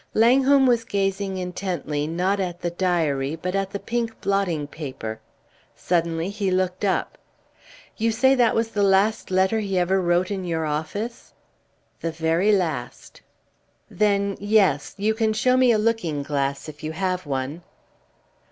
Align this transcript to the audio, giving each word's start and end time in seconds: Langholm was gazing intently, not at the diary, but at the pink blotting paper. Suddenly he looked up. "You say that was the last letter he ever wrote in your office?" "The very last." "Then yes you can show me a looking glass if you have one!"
Langholm 0.15 0.65
was 0.65 0.83
gazing 0.83 1.37
intently, 1.37 2.07
not 2.07 2.39
at 2.39 2.61
the 2.61 2.71
diary, 2.71 3.35
but 3.35 3.53
at 3.53 3.69
the 3.69 3.77
pink 3.77 4.19
blotting 4.19 4.65
paper. 4.65 5.19
Suddenly 5.75 6.31
he 6.31 6.49
looked 6.49 6.83
up. 6.83 7.19
"You 7.97 8.11
say 8.11 8.33
that 8.33 8.55
was 8.55 8.69
the 8.69 8.81
last 8.81 9.29
letter 9.29 9.59
he 9.59 9.77
ever 9.77 10.01
wrote 10.01 10.31
in 10.31 10.43
your 10.43 10.65
office?" 10.65 11.35
"The 11.99 12.11
very 12.11 12.51
last." 12.51 13.21
"Then 13.91 14.37
yes 14.39 14.95
you 14.97 15.13
can 15.13 15.33
show 15.33 15.55
me 15.55 15.71
a 15.71 15.77
looking 15.77 16.23
glass 16.23 16.67
if 16.67 16.81
you 16.83 16.93
have 16.93 17.27
one!" 17.27 17.61